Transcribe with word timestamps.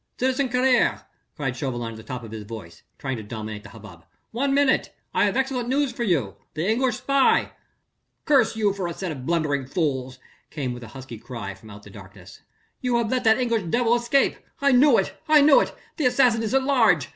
"Citizen 0.17 0.49
Carrier!" 0.49 1.01
cried 1.35 1.55
Chauvelin 1.55 1.91
at 1.91 1.95
the 1.95 2.01
top 2.01 2.23
of 2.23 2.31
his 2.31 2.43
voice, 2.43 2.81
trying 2.97 3.17
to 3.17 3.21
dominate 3.21 3.61
the 3.61 3.69
hubbub, 3.69 4.03
"one 4.31 4.51
minute... 4.51 4.95
I 5.13 5.25
have 5.25 5.37
excellent 5.37 5.69
news 5.69 5.91
for 5.91 6.01
you.... 6.03 6.37
The 6.55 6.67
English 6.67 6.97
spy...." 6.97 7.51
"Curse 8.25 8.55
you 8.55 8.73
for 8.73 8.87
a 8.87 8.95
set 8.95 9.11
of 9.11 9.27
blundering 9.27 9.67
fools," 9.67 10.17
came 10.49 10.73
with 10.73 10.81
a 10.81 10.87
husky 10.87 11.19
cry 11.19 11.53
from 11.53 11.69
out 11.69 11.83
the 11.83 11.91
darkness, 11.91 12.41
"you 12.81 12.97
have 12.97 13.11
let 13.11 13.23
that 13.25 13.37
English 13.37 13.69
devil 13.69 13.93
escape... 13.93 14.37
I 14.59 14.71
knew 14.71 14.97
it... 14.97 15.15
I 15.29 15.41
knew 15.41 15.59
it... 15.61 15.71
the 15.97 16.07
assassin 16.07 16.41
is 16.41 16.55
at 16.55 16.63
large 16.63 17.09